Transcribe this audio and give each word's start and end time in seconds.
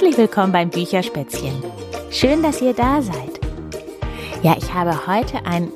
Herzlich 0.00 0.16
willkommen 0.16 0.50
beim 0.50 0.70
Bücherspätzchen. 0.70 1.62
Schön, 2.10 2.42
dass 2.42 2.62
ihr 2.62 2.72
da 2.72 3.02
seid. 3.02 3.38
Ja, 4.42 4.56
ich 4.56 4.72
habe 4.72 5.06
heute 5.06 5.44
ein 5.44 5.70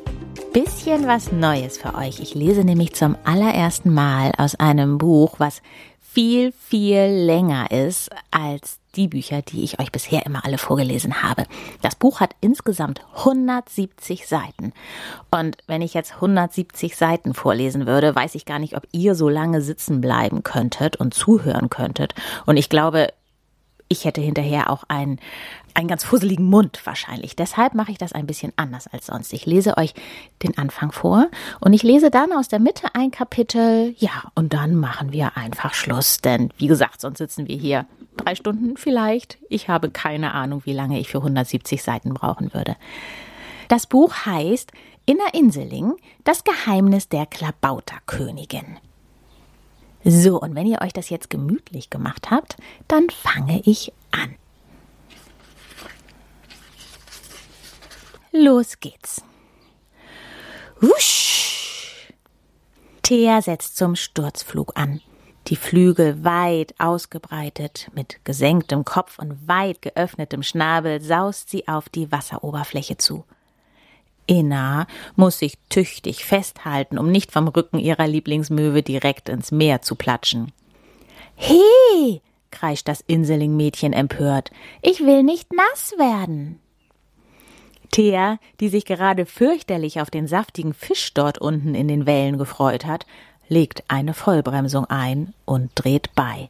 bisschen 0.55 1.07
was 1.07 1.31
Neues 1.31 1.77
für 1.77 1.95
euch. 1.95 2.21
Ich 2.21 2.35
lese 2.35 2.65
nämlich 2.65 2.95
zum 2.95 3.19
allerersten 3.25 3.93
Mal 3.93 4.33
aus 4.39 4.55
einem 4.55 4.97
Buch, 4.97 5.35
was 5.37 5.61
viel, 6.01 6.53
viel 6.53 7.05
länger 7.05 7.71
ist 7.71 8.09
als 8.31 8.79
die 8.97 9.09
Bücher, 9.09 9.43
die 9.43 9.63
ich 9.63 9.79
euch 9.79 9.93
bisher 9.93 10.25
immer 10.25 10.47
alle 10.47 10.57
vorgelesen 10.57 11.23
habe. 11.23 11.45
Das 11.83 11.95
Buch 11.95 12.21
hat 12.21 12.35
insgesamt 12.41 13.05
170 13.17 14.27
Seiten. 14.27 14.73
Und 15.31 15.59
wenn 15.67 15.83
ich 15.83 15.93
jetzt 15.93 16.15
170 16.15 16.97
Seiten 16.97 17.35
vorlesen 17.35 17.87
würde, 17.87 18.15
weiß 18.17 18.37
ich 18.37 18.47
gar 18.47 18.59
nicht, 18.59 18.75
ob 18.75 18.85
ihr 18.91 19.17
so 19.17 19.29
lange 19.29 19.61
sitzen 19.61 20.01
bleiben 20.01 20.43
könntet 20.45 20.97
und 20.97 21.13
zuhören 21.13 21.69
könntet. 21.69 22.15
Und 22.47 22.57
ich 22.57 22.71
glaube, 22.71 23.09
ich 23.89 24.05
hätte 24.05 24.21
hinterher 24.21 24.71
auch 24.71 24.85
einen, 24.89 25.19
einen 25.75 25.89
ganz 25.89 26.05
fusseligen 26.05 26.47
Mund 26.47 26.81
wahrscheinlich. 26.85 27.37
Deshalb 27.37 27.75
mache 27.75 27.93
ich 27.93 27.99
das 27.99 28.13
ein 28.13 28.27
bisschen 28.27 28.53
anders 28.57 28.87
als 28.87 29.07
sonst. 29.07 29.33
Ich 29.33 29.47
lese 29.47 29.77
euch 29.77 29.95
den 30.43 30.57
Anfang 30.57 30.93
vor 30.93 31.29
und 31.61 31.73
ich 31.73 31.83
lese 31.83 32.11
dann 32.11 32.33
aus 32.33 32.49
der 32.49 32.61
Mitte 32.61 32.89
ein 32.95 33.11
Kapitel. 33.11 33.95
Ja, 33.99 34.25
und 34.35 34.53
dann 34.53 34.75
machen 34.75 35.13
wir 35.13 35.37
einfach 35.37 35.75
Schluss. 35.75 36.19
Denn 36.19 36.51
wie 36.57 36.67
gesagt, 36.67 37.01
sonst 37.01 37.19
sitzen 37.19 37.49
wir 37.49 37.57
hier 37.57 37.87
drei 38.17 38.35
Stunden 38.35 38.77
vielleicht. 38.77 39.39
Ich 39.49 39.69
habe 39.69 39.91
keine 39.91 40.33
Ahnung, 40.33 40.63
wie 40.65 40.73
lange 40.73 40.99
ich 40.99 41.09
für 41.09 41.19
170 41.19 41.83
Seiten 41.83 42.15
brauchen 42.15 42.55
würde. 42.55 42.77
Das 43.69 43.87
Buch 43.87 44.15
heißt 44.27 44.73
Inner 45.07 45.35
Inseling, 45.35 45.95
das 46.25 46.45
Geheimnis 46.45 47.09
der 47.09 47.27
Klabauterkönigin. 47.27 48.79
So, 50.05 50.39
und 50.41 50.55
wenn 50.55 50.67
ihr 50.67 50.83
euch 50.83 50.93
das 50.93 51.09
jetzt 51.09 51.31
gemütlich 51.31 51.89
gemacht 51.89 52.31
habt, 52.31 52.57
dann 52.89 53.09
fange 53.09 53.63
ich 53.65 53.93
an. 54.11 54.37
Los 58.33 58.81
geht's. 58.81 59.23
Wusch! 60.81 62.13
Thea 63.03 63.41
setzt 63.41 63.77
zum 63.77 63.97
Sturzflug 63.97 64.73
an. 64.77 65.01
Die 65.49 65.57
Flügel 65.57 66.25
weit 66.25 66.75
ausgebreitet, 66.79 67.91
mit 67.95 68.25
gesenktem 68.25 68.85
Kopf 68.85 69.19
und 69.19 69.47
weit 69.47 69.83
geöffnetem 69.83 70.43
Schnabel 70.43 71.01
saust 71.01 71.51
sie 71.51 71.69
auf 71.69 71.89
die 71.89 72.11
Wasseroberfläche 72.11 72.97
zu. 72.97 73.25
Inna 74.27 74.87
muss 75.17 75.39
sich 75.39 75.59
tüchtig 75.69 76.25
festhalten, 76.25 76.99
um 76.99 77.11
nicht 77.11 77.33
vom 77.33 77.49
Rücken 77.49 77.79
ihrer 77.79 78.07
Lieblingsmöwe 78.07 78.83
direkt 78.83 79.29
ins 79.29 79.53
Meer 79.53 79.83
zu 79.83 79.95
platschen. 79.95 80.53
He! 81.37 82.21
kreischt 82.51 82.89
das 82.89 83.01
Inselingmädchen 83.01 83.93
empört. 83.93 84.51
Ich 84.81 85.01
will 85.01 85.23
nicht 85.23 85.53
nass 85.53 85.93
werden. 85.99 86.61
Thea, 87.91 88.39
die 88.61 88.69
sich 88.69 88.85
gerade 88.85 89.27
fürchterlich 89.27 90.01
auf 90.01 90.11
den 90.11 90.27
saftigen 90.27 90.75
Fisch 90.75 91.15
dort 91.15 91.39
unten 91.39 91.75
in 91.75 91.89
den 91.89 92.07
Wellen 92.07 92.39
gefreut 92.39 92.87
hat, 92.87 93.07
legt 93.49 93.85
eine 93.89 94.15
Vollbremsung 94.15 94.87
ein 94.87 95.35
und 95.45 95.71
dreht 95.75 96.15
bei. 96.15 96.49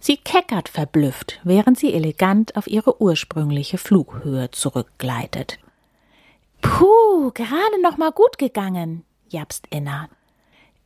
Sie 0.00 0.16
keckert 0.16 0.68
verblüfft, 0.68 1.40
während 1.42 1.78
sie 1.78 1.92
elegant 1.92 2.56
auf 2.56 2.66
ihre 2.66 3.00
ursprüngliche 3.02 3.78
Flughöhe 3.78 4.50
zurückgleitet. 4.52 5.58
Puh, 6.68 7.30
gerade 7.32 7.80
noch 7.82 7.96
mal 7.96 8.10
gut 8.10 8.38
gegangen, 8.38 9.04
japst 9.28 9.66
Inna. 9.70 10.08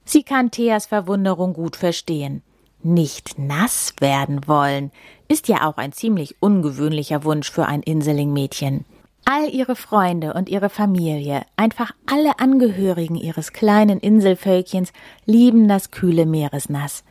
Sie 0.04 0.22
kann 0.22 0.50
Theas 0.50 0.86
Verwunderung 0.86 1.54
gut 1.54 1.76
verstehen. 1.76 2.42
Nicht 2.82 3.38
nass 3.38 3.94
werden 3.98 4.46
wollen, 4.46 4.90
ist 5.28 5.48
ja 5.48 5.68
auch 5.68 5.78
ein 5.78 5.92
ziemlich 5.92 6.36
ungewöhnlicher 6.40 7.24
Wunsch 7.24 7.50
für 7.50 7.66
ein 7.66 7.82
Inselingmädchen. 7.82 8.84
All 9.24 9.48
ihre 9.48 9.76
Freunde 9.76 10.34
und 10.34 10.48
ihre 10.48 10.70
Familie, 10.70 11.42
einfach 11.56 11.92
alle 12.06 12.38
Angehörigen 12.38 13.16
ihres 13.16 13.52
kleinen 13.52 14.00
Inselvölkchens 14.00 14.92
lieben 15.24 15.68
das 15.68 15.90
kühle 15.90 16.26
Meeresnass. 16.26 17.04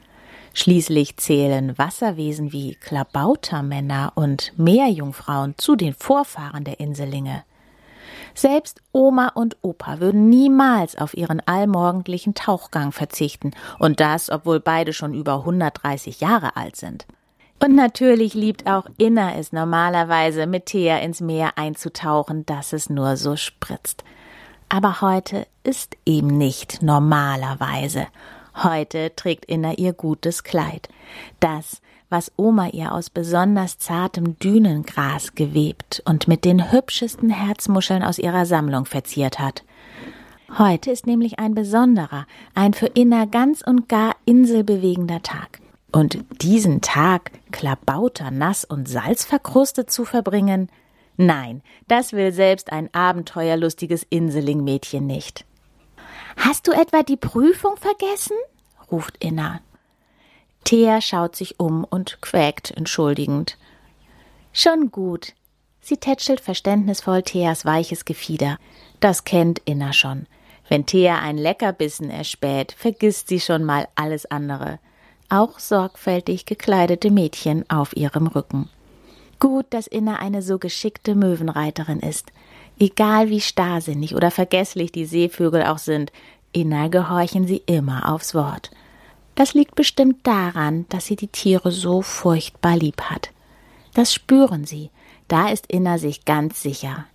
Schließlich 0.54 1.18
zählen 1.18 1.78
Wasserwesen 1.78 2.52
wie 2.52 2.76
Klabautermänner 2.76 4.14
und 4.16 4.54
Meerjungfrauen 4.58 5.56
zu 5.58 5.76
den 5.76 5.94
Vorfahren 5.94 6.64
der 6.64 6.80
Inselinge. 6.80 7.44
Selbst 8.40 8.80
Oma 8.94 9.34
und 9.36 9.58
Opa 9.64 10.00
würden 10.00 10.30
niemals 10.30 10.98
auf 10.98 11.14
ihren 11.14 11.46
allmorgendlichen 11.46 12.36
Tauchgang 12.36 12.94
verzichten, 12.94 13.52
und 13.80 14.00
das, 14.00 14.30
obwohl 14.30 14.62
beide 14.62 14.94
schon 14.94 15.14
über 15.14 15.40
130 15.40 16.22
Jahre 16.22 16.56
alt 16.56 16.78
sind. 16.78 17.06
Und 17.62 17.76
natürlich 17.76 18.36
liebt 18.36 18.66
auch 18.66 18.86
Inna 18.98 19.36
es 19.36 19.52
normalerweise, 19.52 20.48
mit 20.48 20.68
Thea 20.68 21.00
ins 21.00 21.20
Meer 21.20 21.58
einzutauchen, 21.58 22.46
dass 22.46 22.72
es 22.72 22.90
nur 22.90 23.18
so 23.18 23.36
spritzt. 23.36 24.06
Aber 24.70 25.02
heute 25.02 25.46
ist 25.66 25.98
eben 26.06 26.28
nicht 26.28 26.82
normalerweise. 26.82 28.08
Heute 28.64 29.14
trägt 29.18 29.44
Inna 29.48 29.74
ihr 29.74 29.92
gutes 29.92 30.46
Kleid. 30.46 30.88
Das, 31.42 31.82
was 32.10 32.32
Oma 32.38 32.68
ihr 32.70 32.94
aus 32.94 33.10
besonders 33.10 33.78
zartem 33.78 34.38
Dünengras 34.40 35.36
gewebt 35.36 36.02
und 36.06 36.28
mit 36.28 36.44
den 36.44 36.72
hübschesten 36.72 37.30
Herzmuscheln 37.30 38.04
aus 38.04 38.18
ihrer 38.18 38.46
Sammlung 38.46 38.86
verziert 38.86 39.40
hat. 39.40 39.64
Heute 40.58 40.90
ist 40.90 41.06
nämlich 41.06 41.38
ein 41.38 41.54
besonderer, 41.54 42.26
ein 42.56 42.74
für 42.74 42.88
Inna 42.88 43.26
ganz 43.26 43.62
und 43.62 43.88
gar 43.88 44.16
inselbewegender 44.26 45.22
Tag. 45.22 45.60
Und 45.92 46.20
diesen 46.42 46.82
Tag 46.82 47.32
klabauter, 47.52 48.32
nass 48.32 48.66
und 48.66 48.88
salzverkrustet 48.88 49.92
zu 49.92 50.06
verbringen? 50.06 50.70
Nein, 51.18 51.62
das 51.88 52.14
will 52.14 52.32
selbst 52.32 52.72
ein 52.72 52.90
abenteuerlustiges 52.94 54.06
Inselingmädchen 54.10 55.06
nicht. 55.06 55.46
Hast 56.38 56.68
du 56.68 56.72
etwa 56.72 57.04
die 57.04 57.18
Prüfung 57.18 57.76
vergessen? 57.78 58.38
ruft 58.92 59.24
Inna. 59.24 59.60
Thea 60.64 61.02
schaut 61.02 61.36
sich 61.36 61.60
um 61.60 61.84
und 61.84 62.22
quäkt 62.22 62.72
entschuldigend. 62.72 63.58
Schon 64.54 64.92
gut. 64.92 65.34
Sie 65.82 65.98
tätschelt 65.98 66.42
verständnisvoll 66.42 67.24
Theas 67.24 67.66
weiches 67.66 68.06
Gefieder. 68.06 68.58
Das 69.00 69.24
kennt 69.24 69.60
Inna 69.66 69.94
schon. 69.94 70.28
Wenn 70.68 70.86
Thea 70.86 71.20
einen 71.20 71.40
Leckerbissen 71.40 72.10
erspäht, 72.10 72.74
vergisst 72.74 73.28
sie 73.28 73.40
schon 73.40 73.64
mal 73.64 73.88
alles 73.96 74.26
andere. 74.28 74.80
Auch 75.30 75.60
sorgfältig 75.60 76.46
gekleidete 76.46 77.10
Mädchen 77.10 77.68
auf 77.70 77.96
ihrem 77.96 78.28
Rücken. 78.28 78.70
Gut, 79.40 79.66
dass 79.70 79.88
Inna 79.88 80.18
eine 80.18 80.42
so 80.42 80.60
geschickte 80.60 81.16
Möwenreiterin 81.16 82.00
ist. 82.00 82.32
Egal 82.78 83.30
wie 83.30 83.42
starrsinnig 83.42 84.16
oder 84.16 84.32
vergesslich 84.32 84.92
die 84.92 85.06
Seevögel 85.06 85.64
auch 85.64 85.78
sind, 85.78 86.12
Inna 86.52 86.88
gehorchen 86.88 87.48
sie 87.48 87.64
immer 87.66 88.14
aufs 88.14 88.36
Wort. 88.36 88.72
Das 89.36 89.54
liegt 89.54 89.76
bestimmt 89.76 90.26
daran, 90.28 90.86
dass 90.90 91.06
sie 91.06 91.16
die 91.16 91.28
Tiere 91.28 91.72
so 91.72 92.02
furchtbar 92.02 92.76
lieb 92.76 93.02
hat. 93.02 93.30
Das 93.94 94.14
spüren 94.14 94.66
sie, 94.66 94.90
da 95.28 95.50
ist 95.50 95.68
Inna 95.68 95.98
sich 95.98 96.26
ganz 96.26 96.62
sicher. 96.62 97.06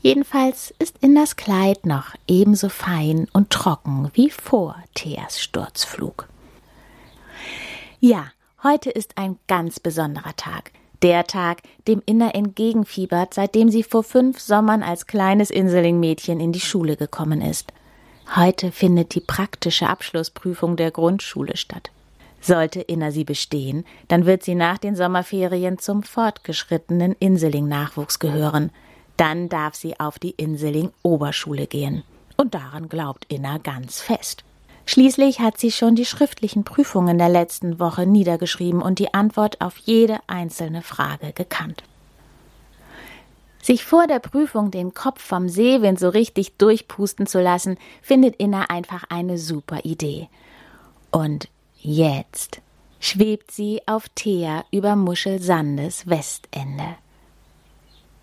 Jedenfalls 0.00 0.72
ist 0.78 0.96
Innas 1.00 1.36
Kleid 1.36 1.84
noch 1.84 2.14
ebenso 2.28 2.68
fein 2.68 3.26
und 3.32 3.50
trocken 3.50 4.10
wie 4.14 4.30
vor 4.30 4.76
Theas 4.94 5.40
Sturzflug. 5.40 6.28
Ja, 7.98 8.26
heute 8.62 8.90
ist 8.90 9.18
ein 9.18 9.38
ganz 9.48 9.80
besonderer 9.80 10.36
Tag. 10.36 10.70
Der 11.02 11.24
Tag, 11.24 11.62
dem 11.86 12.02
Inna 12.06 12.30
entgegenfiebert, 12.30 13.34
seitdem 13.34 13.70
sie 13.70 13.82
vor 13.82 14.04
fünf 14.04 14.40
Sommern 14.40 14.82
als 14.82 15.06
kleines 15.06 15.50
Inselingmädchen 15.50 16.38
in 16.40 16.52
die 16.52 16.60
Schule 16.60 16.96
gekommen 16.96 17.40
ist. 17.40 17.72
Heute 18.36 18.72
findet 18.72 19.14
die 19.14 19.20
praktische 19.20 19.88
Abschlussprüfung 19.88 20.76
der 20.76 20.90
Grundschule 20.90 21.56
statt. 21.56 21.90
Sollte 22.40 22.80
Inna 22.80 23.10
sie 23.10 23.24
bestehen, 23.24 23.84
dann 24.08 24.26
wird 24.26 24.42
sie 24.42 24.54
nach 24.54 24.78
den 24.78 24.94
Sommerferien 24.94 25.78
zum 25.78 26.02
fortgeschrittenen 26.02 27.16
Inseling-Nachwuchs 27.18 28.18
gehören. 28.18 28.70
Dann 29.16 29.48
darf 29.48 29.74
sie 29.74 29.98
auf 29.98 30.18
die 30.18 30.30
Inseling-Oberschule 30.30 31.66
gehen. 31.66 32.04
Und 32.36 32.54
daran 32.54 32.88
glaubt 32.88 33.24
Inna 33.28 33.58
ganz 33.58 34.00
fest. 34.00 34.44
Schließlich 34.84 35.40
hat 35.40 35.58
sie 35.58 35.72
schon 35.72 35.96
die 35.96 36.04
schriftlichen 36.04 36.64
Prüfungen 36.64 37.18
der 37.18 37.28
letzten 37.28 37.80
Woche 37.80 38.06
niedergeschrieben 38.06 38.80
und 38.80 38.98
die 38.98 39.12
Antwort 39.12 39.60
auf 39.60 39.76
jede 39.78 40.18
einzelne 40.28 40.82
Frage 40.82 41.32
gekannt. 41.32 41.82
Sich 43.68 43.84
vor 43.84 44.06
der 44.06 44.18
Prüfung 44.18 44.70
den 44.70 44.94
Kopf 44.94 45.20
vom 45.20 45.50
Seewind 45.50 46.00
so 46.00 46.08
richtig 46.08 46.56
durchpusten 46.56 47.26
zu 47.26 47.38
lassen, 47.38 47.76
findet 48.00 48.36
Inna 48.36 48.70
einfach 48.70 49.04
eine 49.10 49.36
super 49.36 49.84
Idee. 49.84 50.30
Und 51.10 51.50
jetzt 51.76 52.62
schwebt 52.98 53.50
sie 53.50 53.82
auf 53.84 54.08
Thea 54.14 54.64
über 54.70 54.96
Muschelsandes 54.96 56.06
Westende. 56.06 56.96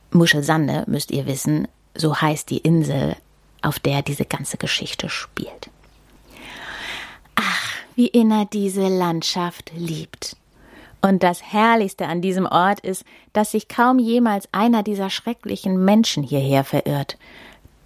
Muschelsande, 0.10 0.84
müsst 0.88 1.12
ihr 1.12 1.28
wissen, 1.28 1.68
so 1.94 2.20
heißt 2.20 2.50
die 2.50 2.58
Insel, 2.58 3.16
auf 3.62 3.78
der 3.78 4.02
diese 4.02 4.26
ganze 4.26 4.58
Geschichte 4.58 5.10
spielt. 5.10 5.70
Ach, 7.36 7.70
wie 7.96 8.08
Inna 8.08 8.46
diese 8.46 8.88
Landschaft 8.88 9.72
liebt. 9.76 10.38
Und 11.06 11.22
das 11.22 11.44
Herrlichste 11.44 12.08
an 12.08 12.24
diesem 12.24 12.48
Ort 12.48 12.80
ist, 12.80 13.06
dass 13.32 13.52
sich 13.52 13.68
kaum 13.68 14.00
jemals 14.00 14.50
einer 14.52 14.82
dieser 14.82 15.12
schrecklichen 15.12 15.86
Menschen 15.86 16.24
hierher 16.24 16.64
verirrt. 16.64 17.20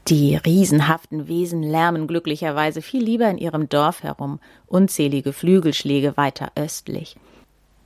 Die 0.08 0.38
riesenhaften 0.38 1.28
Wesen 1.28 1.62
lärmen 1.62 2.08
glücklicherweise 2.08 2.82
viel 2.82 3.04
lieber 3.04 3.30
in 3.30 3.38
ihrem 3.38 3.68
Dorf 3.68 4.04
herum, 4.04 4.40
unzählige 4.68 5.34
Flügelschläge 5.34 6.16
weiter 6.16 6.54
östlich. 6.56 7.18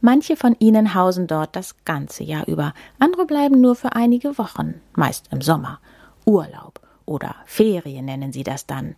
Manche 0.01 0.35
von 0.35 0.55
ihnen 0.59 0.93
hausen 0.93 1.25
dort 1.25 1.55
das 1.55 1.83
ganze 1.83 2.23
Jahr 2.23 2.47
über, 2.47 2.75
andere 2.99 3.25
bleiben 3.25 3.59
nur 3.59 3.73
für 3.73 3.93
einige 3.95 4.37
Wochen, 4.37 4.81
meist 4.95 5.29
im 5.31 5.41
Sommer. 5.41 5.79
Urlaub 6.25 6.79
oder 7.07 7.37
Ferien 7.47 8.05
nennen 8.05 8.33
sie 8.33 8.43
das 8.43 8.67
dann. 8.67 8.95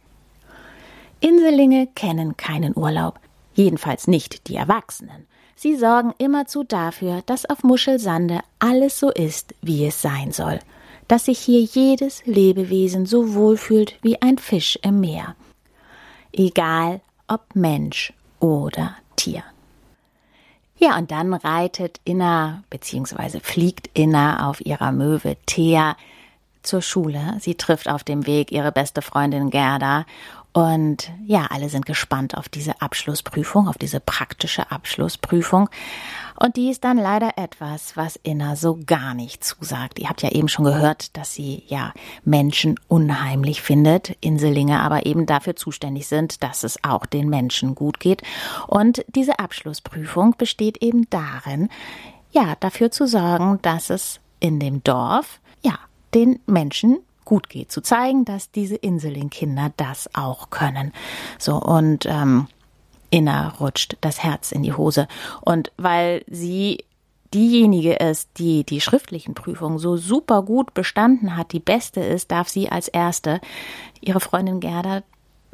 Inselinge 1.22 1.88
kennen 1.96 2.36
keinen 2.36 2.76
Urlaub, 2.76 3.22
jedenfalls 3.54 4.10
nicht 4.10 4.50
die 4.50 4.58
Erwachsenen. 4.58 5.28
Sie 5.56 5.76
sorgen 5.76 6.14
immerzu 6.18 6.64
dafür, 6.64 7.24
dass 7.26 7.50
auf 7.50 7.64
Muschelsande 7.64 8.40
alles 8.60 9.00
so 9.00 9.10
ist, 9.10 9.56
wie 9.62 9.86
es 9.86 10.02
sein 10.02 10.32
soll, 10.32 10.60
dass 11.08 11.26
sich 11.26 11.40
hier 11.40 11.62
jedes 11.62 12.26
Lebewesen 12.26 13.06
so 13.06 13.34
wohlfühlt 13.34 13.98
wie 14.02 14.22
ein 14.22 14.38
Fisch 14.38 14.78
im 14.82 15.00
Meer. 15.00 15.36
Egal 16.34 17.02
ob 17.28 17.56
Mensch 17.56 18.14
oder 18.40 18.96
Tier. 19.16 19.44
Ja, 20.78 20.98
und 20.98 21.10
dann 21.12 21.34
reitet 21.34 22.02
Inna 22.04 22.64
bzw. 22.70 23.40
fliegt 23.40 23.90
Inna 23.94 24.50
auf 24.50 24.60
ihrer 24.60 24.92
Möwe 24.92 25.38
Thea 25.46 25.96
zur 26.64 26.82
Schule. 26.82 27.38
Sie 27.40 27.56
trifft 27.56 27.88
auf 27.88 28.04
dem 28.04 28.28
Weg 28.28 28.52
ihre 28.52 28.74
beste 28.74 29.02
Freundin 29.02 29.52
Gerda 29.52 30.06
und 30.56 31.12
ja, 31.26 31.48
alle 31.50 31.68
sind 31.68 31.86
gespannt 31.86 32.38
auf 32.38 32.48
diese 32.48 32.82
Abschlussprüfung, 32.82 33.68
auf 33.68 33.78
diese 33.78 34.00
praktische 34.00 34.72
Abschlussprüfung. 34.72 35.70
Und 36.40 36.56
die 36.56 36.70
ist 36.70 36.86
dann 36.86 36.98
leider 36.98 37.38
etwas, 37.38 37.98
was 37.98 38.16
Inna 38.24 38.56
so 38.56 38.80
gar 38.86 39.14
nicht 39.14 39.44
zusagt. 39.44 40.00
Ihr 40.00 40.08
habt 40.08 40.22
ja 40.22 40.32
eben 40.32 40.48
schon 40.48 40.64
gehört, 40.64 41.18
dass 41.18 41.34
sie 41.34 41.64
ja 41.68 41.92
Menschen 42.24 42.80
unheimlich 42.88 43.62
findet, 43.62 44.16
Inselinge 44.22 44.80
aber 44.80 45.06
eben 45.06 45.26
dafür 45.26 45.58
zuständig 45.58 46.08
sind, 46.08 46.42
dass 46.42 46.64
es 46.64 46.82
auch 46.86 47.06
den 47.06 47.28
Menschen 47.28 47.76
gut 47.76 48.00
geht. 48.00 48.22
Und 48.66 49.04
diese 49.10 49.40
Abschlussprüfung 49.40 50.36
besteht 50.38 50.82
eben 50.82 51.10
darin, 51.10 51.68
ja, 52.32 52.56
dafür 52.62 52.92
zu 52.92 53.08
sorgen, 53.08 53.60
dass 53.62 53.90
es 53.90 54.22
in 54.40 54.62
dem 54.62 54.82
Dorf, 54.86 55.42
ja, 55.64 55.78
den 56.14 56.40
Menschen 56.46 57.00
gut 57.26 57.50
geht, 57.50 57.72
zu 57.72 57.82
zeigen, 57.82 58.26
dass 58.26 58.52
diese 58.52 58.76
Inseling-Kinder 58.76 59.72
das 59.78 60.10
auch 60.14 60.50
können. 60.50 60.94
So 61.38 61.56
und 61.58 62.06
ähm, 62.06 62.48
Inna 63.10 63.50
rutscht 63.60 63.98
das 64.02 64.24
Herz 64.24 64.52
in 64.52 64.64
die 64.64 64.74
Hose 64.74 65.08
und 65.42 65.72
weil 65.78 66.24
sie 66.28 66.86
diejenige 67.34 67.94
ist, 67.94 68.30
die 68.38 68.64
die 68.64 68.80
schriftlichen 68.80 69.34
Prüfungen 69.34 69.78
so 69.78 69.98
super 69.98 70.44
gut 70.44 70.74
bestanden 70.74 71.36
hat, 71.36 71.52
die 71.52 71.60
beste 71.60 72.00
ist, 72.00 72.32
darf 72.32 72.48
sie 72.48 72.70
als 72.70 72.88
erste 72.88 73.42
ihre 74.00 74.20
Freundin 74.22 74.60
Gerda 74.60 75.04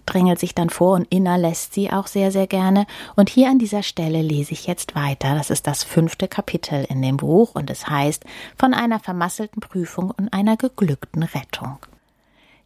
drängelt 0.06 0.40
sich 0.40 0.56
dann 0.56 0.70
vor 0.70 0.96
und 0.96 1.08
Inna 1.10 1.36
lässt 1.36 1.74
sie 1.74 1.92
auch 1.92 2.08
sehr, 2.08 2.32
sehr 2.32 2.48
gerne. 2.48 2.86
Und 3.16 3.30
hier 3.30 3.50
an 3.50 3.60
dieser 3.60 3.84
Stelle 3.84 4.22
lese 4.22 4.54
ich 4.54 4.68
jetzt 4.68 4.96
weiter. 4.96 5.36
Das 5.36 5.50
ist 5.50 5.68
das 5.68 5.84
fünfte 5.84 6.28
Kapitel 6.28 6.86
in 6.90 7.02
dem 7.02 7.18
Buch 7.18 7.56
und 7.56 7.70
es 7.70 7.88
heißt 7.88 8.26
von 8.58 8.74
einer 8.74 9.00
vermasselten 9.00 9.62
Prüfung 9.62 10.12
und 10.12 10.34
einer 10.34 10.58
geglückten 10.58 11.24
Rettung. 11.24 11.78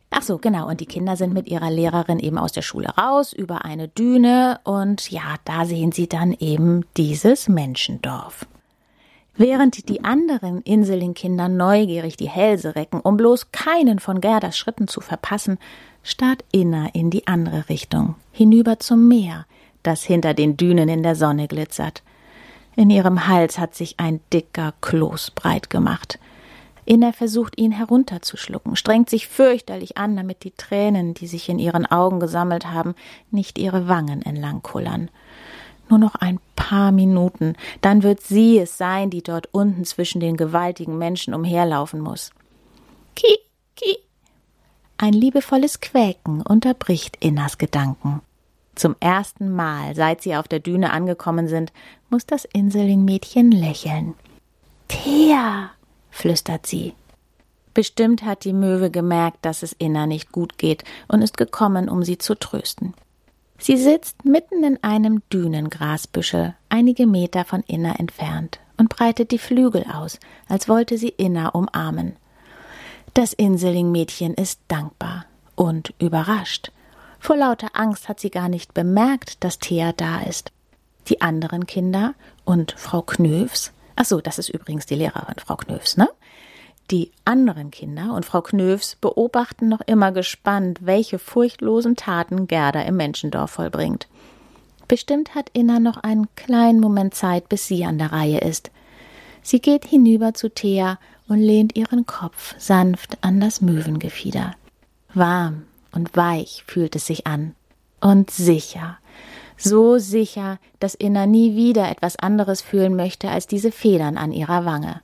Ach 0.09 0.21
so, 0.21 0.37
genau. 0.37 0.69
Und 0.69 0.79
die 0.79 0.85
Kinder 0.85 1.17
sind 1.17 1.33
mit 1.33 1.47
ihrer 1.47 1.69
Lehrerin 1.69 2.19
eben 2.19 2.37
aus 2.37 2.53
der 2.53 2.61
Schule 2.61 2.89
raus 2.89 3.33
über 3.33 3.65
eine 3.65 3.87
Düne 3.89 4.59
und 4.63 5.11
ja, 5.11 5.35
da 5.43 5.65
sehen 5.65 5.91
sie 5.91 6.07
dann 6.07 6.31
eben 6.31 6.85
dieses 6.95 7.49
Menschendorf. 7.49 8.45
Während 9.37 9.89
die 9.89 10.03
anderen 10.03 10.61
Inseling-Kinder 10.61 11.49
neugierig 11.49 12.15
die 12.15 12.29
Hälse 12.29 12.75
recken, 12.75 13.01
um 13.01 13.17
bloß 13.17 13.51
keinen 13.51 13.99
von 13.99 14.21
Gerdas 14.21 14.57
Schritten 14.57 14.87
zu 14.87 15.01
verpassen, 15.01 15.57
starrt 16.03 16.45
Inna 16.53 16.87
in 16.93 17.09
die 17.09 17.27
andere 17.27 17.67
Richtung, 17.67 18.15
hinüber 18.31 18.79
zum 18.79 19.09
Meer, 19.09 19.45
das 19.83 20.03
hinter 20.03 20.33
den 20.33 20.55
Dünen 20.55 20.87
in 20.87 21.03
der 21.03 21.15
Sonne 21.15 21.49
glitzert. 21.49 22.01
In 22.77 22.89
ihrem 22.89 23.27
Hals 23.27 23.57
hat 23.57 23.75
sich 23.75 23.99
ein 23.99 24.21
dicker 24.31 24.73
Kloß 24.79 25.31
breit 25.31 25.69
gemacht. 25.69 26.17
Inna 26.85 27.11
versucht 27.11 27.57
ihn 27.57 27.71
herunterzuschlucken, 27.71 28.75
strengt 28.75 29.09
sich 29.09 29.27
fürchterlich 29.27 29.97
an, 29.97 30.15
damit 30.15 30.43
die 30.43 30.51
Tränen, 30.51 31.13
die 31.13 31.27
sich 31.27 31.49
in 31.49 31.59
ihren 31.59 31.85
Augen 31.85 32.19
gesammelt 32.19 32.67
haben, 32.67 32.95
nicht 33.31 33.57
ihre 33.57 33.87
Wangen 33.89 34.21
entlang 34.21 34.61
kullern. 34.61 35.09
Nur 35.89 35.99
noch 35.99 36.15
ein 36.15 36.39
paar 36.55 36.91
Minuten, 36.91 37.55
dann 37.81 38.03
wird 38.03 38.21
sie 38.21 38.57
es 38.57 38.77
sein, 38.77 39.09
die 39.09 39.21
dort 39.21 39.49
unten 39.51 39.85
zwischen 39.85 40.19
den 40.19 40.35
gewaltigen 40.35 40.97
Menschen 40.97 41.33
umherlaufen 41.33 41.99
muss. 41.99 42.31
Ki, 43.15 43.37
ki. 43.75 43.97
Ein 44.97 45.13
liebevolles 45.13 45.81
Quäken 45.81 46.41
unterbricht 46.41 47.17
Innas 47.19 47.57
Gedanken. 47.57 48.21
Zum 48.75 48.95
ersten 48.99 49.49
Mal, 49.53 49.95
seit 49.95 50.21
sie 50.21 50.35
auf 50.35 50.47
der 50.47 50.59
Düne 50.59 50.91
angekommen 50.91 51.47
sind, 51.47 51.71
muss 52.09 52.25
das 52.25 52.45
Inselingmädchen 52.45 53.51
lächeln. 53.51 54.15
Thea, 54.87 55.71
flüstert 56.09 56.65
sie. 56.65 56.93
Bestimmt 57.73 58.23
hat 58.23 58.43
die 58.43 58.53
Möwe 58.53 58.89
gemerkt, 58.89 59.39
dass 59.43 59.63
es 59.63 59.73
Inna 59.73 60.07
nicht 60.07 60.31
gut 60.31 60.57
geht 60.57 60.83
und 61.07 61.21
ist 61.21 61.37
gekommen, 61.37 61.89
um 61.89 62.03
sie 62.03 62.17
zu 62.17 62.35
trösten. 62.35 62.93
Sie 63.57 63.77
sitzt 63.77 64.25
mitten 64.25 64.63
in 64.63 64.83
einem 64.83 65.21
Dünengrasbüschel, 65.31 66.55
einige 66.69 67.07
Meter 67.07 67.45
von 67.45 67.61
Inna 67.67 67.95
entfernt, 67.95 68.59
und 68.77 68.89
breitet 68.89 69.31
die 69.31 69.39
Flügel 69.39 69.85
aus, 69.91 70.19
als 70.49 70.67
wollte 70.67 70.97
sie 70.97 71.09
Inna 71.09 71.49
umarmen. 71.49 72.17
Das 73.13 73.31
Inselingmädchen 73.31 74.33
ist 74.33 74.59
dankbar 74.67 75.25
und 75.55 75.93
überrascht. 75.99 76.71
Vor 77.19 77.37
lauter 77.37 77.69
Angst 77.73 78.09
hat 78.09 78.19
sie 78.19 78.29
gar 78.29 78.49
nicht 78.49 78.73
bemerkt, 78.73 79.43
dass 79.43 79.57
Thea 79.57 79.93
da 79.93 80.21
ist. 80.21 80.51
Die 81.07 81.21
anderen 81.21 81.65
Kinder 81.65 82.13
und 82.43 82.73
Frau 82.77 83.01
Knöfs, 83.01 83.71
ach 83.95 84.05
so, 84.05 84.19
das 84.19 84.37
ist 84.37 84.49
übrigens 84.49 84.85
die 84.85 84.95
Lehrerin, 84.95 85.35
Frau 85.37 85.55
Knöfs, 85.55 85.95
ne? 85.97 86.09
Die 86.91 87.11
anderen 87.25 87.71
Kinder 87.71 88.13
und 88.13 88.25
Frau 88.25 88.41
Knöfs 88.41 88.95
beobachten 88.95 89.67
noch 89.67 89.81
immer 89.81 90.11
gespannt, 90.11 90.79
welche 90.83 91.17
furchtlosen 91.17 91.95
Taten 91.95 92.47
Gerda 92.47 92.81
im 92.81 92.97
Menschendorf 92.97 93.51
vollbringt. 93.51 94.07
Bestimmt 94.87 95.33
hat 95.33 95.49
Inna 95.53 95.79
noch 95.79 95.97
einen 95.97 96.27
kleinen 96.35 96.79
Moment 96.79 97.15
Zeit, 97.15 97.49
bis 97.49 97.67
sie 97.67 97.85
an 97.85 97.97
der 97.97 98.11
Reihe 98.11 98.39
ist. 98.39 98.69
Sie 99.41 99.59
geht 99.59 99.85
hinüber 99.85 100.35
zu 100.35 100.49
Thea 100.49 100.99
und 101.27 101.39
lehnt 101.39 101.75
ihren 101.75 102.05
Kopf 102.05 102.53
sanft 102.59 103.17
an 103.21 103.39
das 103.39 103.61
Möwengefieder. 103.61 104.53
Warm 105.13 105.63
und 105.91 106.15
weich 106.15 106.63
fühlt 106.67 106.95
es 106.95 107.07
sich 107.07 107.25
an. 107.25 107.55
Und 107.99 108.29
sicher, 108.29 108.99
so 109.57 109.97
sicher, 109.97 110.59
dass 110.79 110.93
Inna 110.93 111.25
nie 111.25 111.55
wieder 111.55 111.89
etwas 111.89 112.17
anderes 112.17 112.61
fühlen 112.61 112.95
möchte 112.95 113.29
als 113.29 113.47
diese 113.47 113.71
Federn 113.71 114.17
an 114.17 114.31
ihrer 114.31 114.65
Wange. 114.65 115.01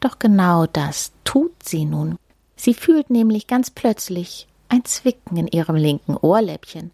Doch 0.00 0.18
genau 0.18 0.66
das 0.66 1.12
tut 1.24 1.62
sie 1.62 1.84
nun. 1.84 2.16
Sie 2.56 2.74
fühlt 2.74 3.10
nämlich 3.10 3.46
ganz 3.46 3.70
plötzlich 3.70 4.46
ein 4.68 4.84
Zwicken 4.84 5.36
in 5.36 5.46
ihrem 5.46 5.76
linken 5.76 6.16
Ohrläppchen. 6.16 6.90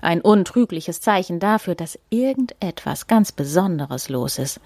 Ein 0.00 0.20
untrügliches 0.20 1.00
Zeichen 1.00 1.40
dafür, 1.40 1.74
dass 1.74 1.98
irgendetwas 2.10 3.06
ganz 3.06 3.32
Besonderes 3.32 4.08
los 4.08 4.38
ist. 4.38 4.60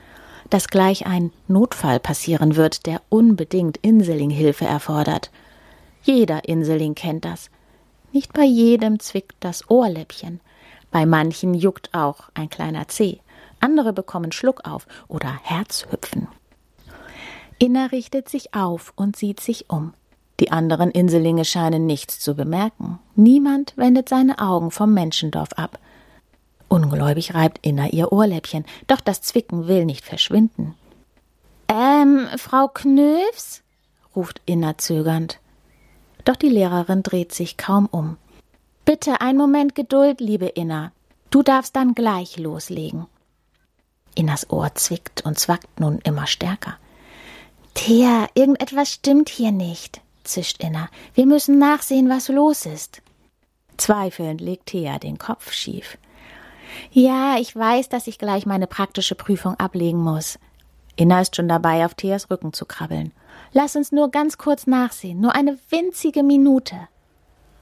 Dass 0.51 0.69
gleich 0.69 1.07
ein 1.07 1.33
Notfall 1.47 2.01
passieren 2.01 2.57
wird, 2.57 2.87
der 2.87 3.03
unbedingt 3.09 3.77
Inseling-Hilfe 3.79 4.65
erfordert. 4.65 5.31
Jeder 6.03 6.49
Inseling 6.49 6.95
kennt 6.95 7.25
das. 7.25 7.51
Nicht 8.13 8.33
bei 8.33 8.45
jedem 8.45 8.99
zwickt 9.01 9.37
das 9.41 9.69
Ohrläppchen. 9.71 10.41
Bei 10.91 11.05
manchen 11.05 11.53
juckt 11.55 11.93
auch 11.93 12.31
ein 12.35 12.49
kleiner 12.49 12.89
Zeh. 12.89 13.21
Andere 13.61 13.93
bekommen 13.93 14.33
Schluckauf 14.33 14.87
oder 15.09 15.39
Herzhüpfen. 15.43 16.29
Inna 17.59 17.87
richtet 17.87 18.29
sich 18.29 18.55
auf 18.55 18.93
und 18.97 19.17
sieht 19.17 19.41
sich 19.41 19.69
um. 19.69 19.95
Die 20.41 20.53
anderen 20.53 20.91
Inselinge 20.91 21.45
scheinen 21.45 21.87
nichts 21.87 22.21
zu 22.21 22.35
bemerken. 22.35 23.01
Niemand 23.17 23.77
wendet 23.77 24.09
seine 24.09 24.39
Augen 24.39 24.71
vom 24.71 24.95
Menschendorf 24.95 25.53
ab. 25.55 25.79
Ungläubig 26.69 27.35
reibt 27.35 27.67
Inna 27.67 27.89
ihr 27.89 28.13
Ohrläppchen, 28.13 28.65
doch 28.87 29.01
das 29.01 29.23
Zwicken 29.23 29.67
will 29.67 29.85
nicht 29.85 30.05
verschwinden. 30.05 30.75
Ähm, 31.67 32.29
Frau 32.37 32.69
Knöfs? 32.69 33.63
ruft 34.15 34.41
Inna 34.47 34.79
zögernd. 34.79 35.41
Doch 36.25 36.37
die 36.37 36.49
Lehrerin 36.49 37.03
dreht 37.03 37.35
sich 37.35 37.57
kaum 37.57 37.87
um. 37.87 38.17
Bitte 38.85 39.21
einen 39.21 39.39
Moment 39.39 39.75
Geduld, 39.75 40.21
liebe 40.21 40.47
Inna. 40.47 40.93
Du 41.31 41.43
darfst 41.43 41.75
dann 41.75 41.95
gleich 41.95 42.39
loslegen. 42.39 43.07
Innas 44.15 44.51
Ohr 44.51 44.75
zwickt 44.75 45.25
und 45.25 45.39
zwackt 45.39 45.81
nun 45.81 45.99
immer 46.05 46.27
stärker. 46.27 46.77
Thea, 47.79 48.27
irgendetwas 48.35 48.93
stimmt 48.93 49.29
hier 49.29 49.53
nicht, 49.53 50.01
zischt 50.25 50.65
Inna. 50.65 50.89
Wir 51.15 51.27
müssen 51.27 51.61
nachsehen, 51.61 52.09
was 52.09 52.27
los 52.29 52.67
ist. 52.67 53.03
Zweifelnd 53.77 54.41
legt 54.41 54.67
Thea 54.67 54.99
den 54.99 55.17
Kopf 55.17 55.53
schief. 55.53 55.97
Ja, 56.91 57.37
ich 57.39 57.55
weiß, 57.55 57.89
dass 57.89 58.09
ich 58.09 58.19
gleich 58.19 58.47
meine 58.47 58.67
praktische 58.67 59.15
Prüfung 59.15 59.55
ablegen 59.61 60.03
muss. 60.03 60.41
Inna 60.97 61.21
ist 61.21 61.37
schon 61.37 61.47
dabei, 61.47 61.87
auf 61.87 61.95
Theas 61.95 62.29
Rücken 62.33 62.53
zu 62.53 62.67
krabbeln. 62.67 63.13
Lass 63.53 63.77
uns 63.77 63.93
nur 63.93 64.11
ganz 64.11 64.39
kurz 64.39 64.67
nachsehen, 64.67 65.21
nur 65.21 65.37
eine 65.37 65.57
winzige 65.71 66.25
Minute. 66.25 66.77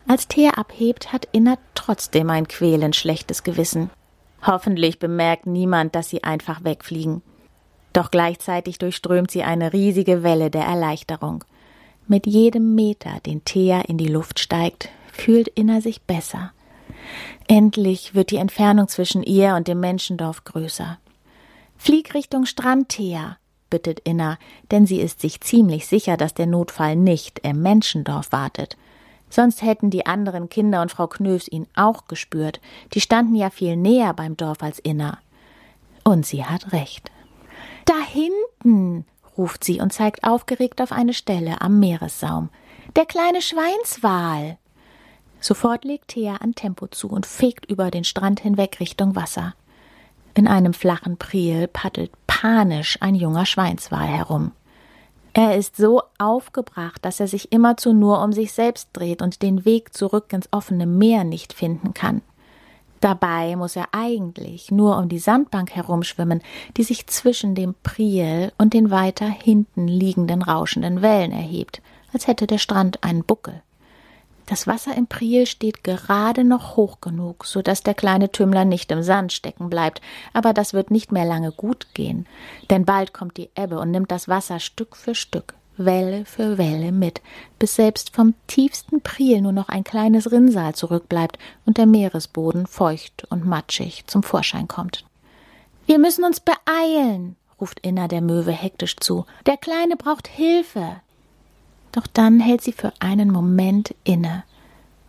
Als 0.08 0.28
Thea 0.28 0.52
abhebt, 0.52 1.12
hat 1.12 1.28
Inna 1.32 1.58
trotzdem 1.74 2.30
ein 2.30 2.48
quälend 2.48 2.96
schlechtes 2.96 3.42
Gewissen. 3.42 3.90
Hoffentlich 4.44 4.98
bemerkt 4.98 5.46
niemand, 5.46 5.94
dass 5.94 6.08
sie 6.08 6.24
einfach 6.24 6.64
wegfliegen. 6.64 7.20
Doch 7.96 8.10
gleichzeitig 8.10 8.76
durchströmt 8.76 9.30
sie 9.30 9.42
eine 9.42 9.72
riesige 9.72 10.22
Welle 10.22 10.50
der 10.50 10.64
Erleichterung. 10.64 11.44
Mit 12.06 12.26
jedem 12.26 12.74
Meter, 12.74 13.20
den 13.24 13.42
Thea 13.46 13.80
in 13.80 13.96
die 13.96 14.06
Luft 14.08 14.38
steigt, 14.38 14.90
fühlt 15.10 15.48
Inna 15.48 15.80
sich 15.80 16.02
besser. 16.02 16.52
Endlich 17.48 18.14
wird 18.14 18.32
die 18.32 18.36
Entfernung 18.36 18.88
zwischen 18.88 19.22
ihr 19.22 19.54
und 19.54 19.66
dem 19.66 19.80
Menschendorf 19.80 20.44
größer. 20.44 20.98
Flieg 21.78 22.12
Richtung 22.12 22.44
Strand, 22.44 22.90
Thea, 22.90 23.38
bittet 23.70 24.00
Inna, 24.00 24.36
denn 24.70 24.86
sie 24.86 25.00
ist 25.00 25.22
sich 25.22 25.40
ziemlich 25.40 25.86
sicher, 25.86 26.18
dass 26.18 26.34
der 26.34 26.46
Notfall 26.46 26.96
nicht 26.96 27.38
im 27.44 27.62
Menschendorf 27.62 28.30
wartet. 28.30 28.76
Sonst 29.30 29.62
hätten 29.62 29.88
die 29.88 30.04
anderen 30.04 30.50
Kinder 30.50 30.82
und 30.82 30.90
Frau 30.90 31.06
Knöfs 31.06 31.48
ihn 31.48 31.66
auch 31.74 32.04
gespürt. 32.08 32.60
Die 32.92 33.00
standen 33.00 33.36
ja 33.36 33.48
viel 33.48 33.74
näher 33.74 34.12
beim 34.12 34.36
Dorf 34.36 34.62
als 34.62 34.80
Inna. 34.80 35.16
Und 36.04 36.26
sie 36.26 36.44
hat 36.44 36.74
recht. 36.74 37.10
Da 37.86 37.94
hinten, 38.00 39.06
ruft 39.38 39.64
sie 39.64 39.80
und 39.80 39.92
zeigt 39.92 40.24
aufgeregt 40.24 40.82
auf 40.82 40.92
eine 40.92 41.14
Stelle 41.14 41.60
am 41.60 41.78
Meeressaum. 41.80 42.50
Der 42.96 43.06
kleine 43.06 43.40
Schweinswal. 43.40 44.58
Sofort 45.40 45.84
legt 45.84 46.08
Thea 46.08 46.36
an 46.36 46.54
Tempo 46.54 46.88
zu 46.88 47.08
und 47.08 47.26
fegt 47.26 47.66
über 47.66 47.90
den 47.90 48.04
Strand 48.04 48.40
hinweg 48.40 48.80
Richtung 48.80 49.14
Wasser. 49.14 49.54
In 50.34 50.48
einem 50.48 50.74
flachen 50.74 51.16
Priel 51.16 51.68
paddelt 51.68 52.10
panisch 52.26 52.98
ein 53.00 53.14
junger 53.14 53.46
Schweinswal 53.46 54.06
herum. 54.06 54.52
Er 55.32 55.56
ist 55.56 55.76
so 55.76 56.02
aufgebracht, 56.18 57.04
dass 57.04 57.20
er 57.20 57.28
sich 57.28 57.52
immerzu 57.52 57.92
nur 57.92 58.22
um 58.22 58.32
sich 58.32 58.52
selbst 58.52 58.88
dreht 58.94 59.22
und 59.22 59.42
den 59.42 59.64
Weg 59.64 59.94
zurück 59.94 60.32
ins 60.32 60.48
offene 60.50 60.86
Meer 60.86 61.24
nicht 61.24 61.52
finden 61.52 61.94
kann. 61.94 62.22
Dabei 63.00 63.56
muss 63.56 63.76
er 63.76 63.88
eigentlich 63.92 64.70
nur 64.70 64.96
um 64.96 65.08
die 65.08 65.18
Sandbank 65.18 65.74
herumschwimmen, 65.74 66.42
die 66.76 66.82
sich 66.82 67.06
zwischen 67.06 67.54
dem 67.54 67.74
Priel 67.82 68.52
und 68.58 68.72
den 68.74 68.90
weiter 68.90 69.26
hinten 69.26 69.86
liegenden 69.86 70.42
rauschenden 70.42 71.02
Wellen 71.02 71.32
erhebt, 71.32 71.82
als 72.12 72.26
hätte 72.26 72.46
der 72.46 72.58
Strand 72.58 73.04
einen 73.04 73.24
Buckel. 73.24 73.62
Das 74.46 74.68
Wasser 74.68 74.96
im 74.96 75.08
Priel 75.08 75.46
steht 75.46 75.82
gerade 75.82 76.44
noch 76.44 76.76
hoch 76.76 77.00
genug, 77.00 77.44
so 77.44 77.62
dass 77.62 77.82
der 77.82 77.94
kleine 77.94 78.30
Tümmler 78.30 78.64
nicht 78.64 78.92
im 78.92 79.02
Sand 79.02 79.32
stecken 79.32 79.68
bleibt, 79.68 80.00
aber 80.32 80.52
das 80.52 80.72
wird 80.72 80.92
nicht 80.92 81.10
mehr 81.10 81.24
lange 81.24 81.50
gut 81.50 81.88
gehen, 81.94 82.26
denn 82.70 82.84
bald 82.84 83.12
kommt 83.12 83.36
die 83.36 83.50
Ebbe 83.56 83.80
und 83.80 83.90
nimmt 83.90 84.12
das 84.12 84.28
Wasser 84.28 84.60
Stück 84.60 84.96
für 84.96 85.16
Stück, 85.16 85.54
Welle 85.78 86.24
für 86.24 86.58
Welle 86.58 86.92
mit, 86.92 87.20
bis 87.58 87.74
selbst 87.74 88.14
vom 88.14 88.34
tiefsten 88.46 89.00
Priel 89.00 89.40
nur 89.40 89.52
noch 89.52 89.68
ein 89.68 89.84
kleines 89.84 90.30
Rinnsal 90.32 90.74
zurückbleibt 90.74 91.38
und 91.64 91.78
der 91.78 91.86
Meeresboden 91.86 92.66
feucht 92.66 93.26
und 93.30 93.46
matschig 93.46 94.04
zum 94.06 94.22
Vorschein 94.22 94.68
kommt. 94.68 95.04
Wir 95.86 95.98
müssen 95.98 96.24
uns 96.24 96.40
beeilen, 96.40 97.36
ruft 97.60 97.80
Inna 97.80 98.08
der 98.08 98.20
Möwe 98.20 98.52
hektisch 98.52 98.96
zu. 98.96 99.24
Der 99.46 99.56
Kleine 99.56 99.96
braucht 99.96 100.28
Hilfe. 100.28 100.96
Doch 101.92 102.06
dann 102.06 102.40
hält 102.40 102.60
sie 102.60 102.72
für 102.72 102.92
einen 102.98 103.30
Moment 103.30 103.94
inne. 104.04 104.44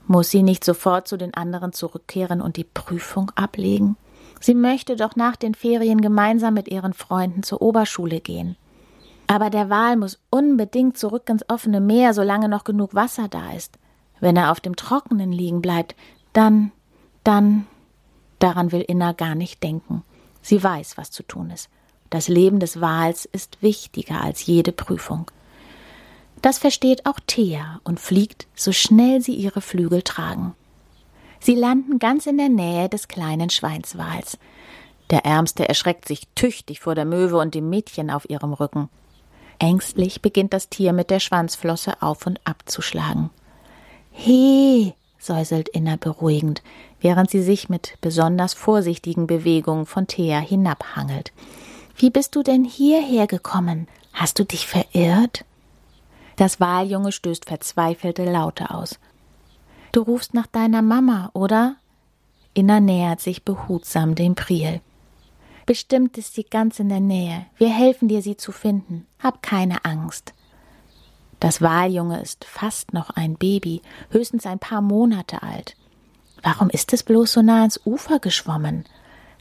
Muss 0.05 0.29
sie 0.29 0.43
nicht 0.43 0.63
sofort 0.63 1.07
zu 1.07 1.17
den 1.17 1.33
anderen 1.33 1.73
zurückkehren 1.73 2.41
und 2.41 2.55
die 2.55 2.63
Prüfung 2.63 3.31
ablegen? 3.35 3.97
Sie 4.39 4.53
möchte 4.53 4.95
doch 4.95 5.15
nach 5.15 5.35
den 5.35 5.55
Ferien 5.55 5.99
gemeinsam 5.99 6.53
mit 6.53 6.67
ihren 6.67 6.93
Freunden 6.93 7.43
zur 7.43 7.61
Oberschule 7.61 8.21
gehen. 8.21 8.55
Aber 9.27 9.49
der 9.49 9.69
Wal 9.69 9.97
muss 9.97 10.19
unbedingt 10.29 10.97
zurück 10.97 11.29
ins 11.29 11.47
offene 11.49 11.81
Meer, 11.81 12.13
solange 12.13 12.47
noch 12.47 12.63
genug 12.63 12.95
Wasser 12.95 13.27
da 13.27 13.51
ist. 13.51 13.77
Wenn 14.19 14.37
er 14.37 14.51
auf 14.51 14.61
dem 14.61 14.75
Trockenen 14.75 15.31
liegen 15.31 15.61
bleibt, 15.61 15.95
dann, 16.33 16.71
dann. 17.23 17.67
Daran 18.39 18.71
will 18.71 18.81
Inna 18.81 19.11
gar 19.11 19.35
nicht 19.35 19.61
denken. 19.63 20.03
Sie 20.41 20.63
weiß, 20.63 20.97
was 20.97 21.11
zu 21.11 21.23
tun 21.23 21.49
ist. 21.49 21.69
Das 22.09 22.29
Leben 22.29 22.59
des 22.59 22.79
Wals 22.79 23.25
ist 23.25 23.61
wichtiger 23.61 24.21
als 24.21 24.45
jede 24.45 24.71
Prüfung. 24.71 25.29
Das 26.41 26.57
versteht 26.57 27.05
auch 27.05 27.19
Thea 27.25 27.81
und 27.83 27.99
fliegt, 27.99 28.47
so 28.55 28.71
schnell 28.71 29.21
sie 29.21 29.33
ihre 29.33 29.59
Flügel 29.59 30.03
tragen. 30.03 30.55
Sie 31.39 31.55
landen 31.55 31.99
ganz 31.99 32.27
in 32.27 32.37
der 32.37 32.49
Nähe 32.49 32.89
des 32.89 33.07
kleinen 33.07 33.49
Schweinswals. 33.49 34.37
Der 35.09 35.25
Ärmste 35.25 35.67
erschreckt 35.67 36.07
sich 36.07 36.27
tüchtig 36.35 36.79
vor 36.79 36.95
der 36.95 37.05
Möwe 37.05 37.37
und 37.37 37.55
dem 37.55 37.69
Mädchen 37.69 38.09
auf 38.09 38.29
ihrem 38.29 38.53
Rücken. 38.53 38.89
Ängstlich 39.59 40.21
beginnt 40.21 40.53
das 40.53 40.69
Tier 40.69 40.93
mit 40.93 41.09
der 41.09 41.19
Schwanzflosse 41.19 42.01
auf 42.01 42.25
und 42.27 42.39
ab 42.45 42.63
zu 42.65 42.81
schlagen. 42.81 43.29
He, 44.11 44.93
säuselt 45.19 45.69
Inna 45.69 45.95
beruhigend, 45.95 46.61
während 47.01 47.29
sie 47.29 47.41
sich 47.41 47.69
mit 47.69 47.97
besonders 48.01 48.53
vorsichtigen 48.53 49.27
Bewegungen 49.27 49.85
von 49.85 50.07
Thea 50.07 50.39
hinabhangelt. 50.39 51.31
Wie 51.95 52.09
bist 52.09 52.35
du 52.35 52.43
denn 52.43 52.63
hierher 52.63 53.27
gekommen? 53.27 53.87
Hast 54.13 54.39
du 54.39 54.45
dich 54.45 54.67
verirrt? 54.67 55.45
Das 56.35 56.59
Waljunge 56.59 57.11
stößt 57.11 57.45
verzweifelte 57.45 58.25
Laute 58.25 58.69
aus. 58.71 58.99
Du 59.91 60.01
rufst 60.01 60.35
nach 60.35 60.47
deiner 60.47 60.83
Mama, 60.83 61.31
oder? 61.33 61.75
Inna 62.53 62.79
nähert 62.79 63.21
sich 63.21 63.43
behutsam 63.43 64.13
dem 64.13 64.35
Priel. 64.35 64.81
Bestimmt 65.67 66.17
ist 66.17 66.33
sie 66.33 66.45
ganz 66.45 66.79
in 66.79 66.87
der 66.87 67.01
Nähe. 67.01 67.45
Wir 67.57 67.67
helfen 67.67 68.07
dir, 68.07 68.21
sie 68.21 68.37
zu 68.37 68.53
finden. 68.53 69.05
Hab 69.19 69.43
keine 69.43 69.83
Angst. 69.83 70.33
Das 71.41 71.61
Waljunge 71.61 72.21
ist 72.21 72.45
fast 72.45 72.93
noch 72.93 73.09
ein 73.09 73.35
Baby, 73.35 73.81
höchstens 74.09 74.45
ein 74.45 74.59
paar 74.59 74.81
Monate 74.81 75.43
alt. 75.43 75.75
Warum 76.41 76.69
ist 76.69 76.93
es 76.93 77.03
bloß 77.03 77.33
so 77.33 77.41
nah 77.41 77.59
ans 77.59 77.81
Ufer 77.85 78.19
geschwommen? 78.19 78.85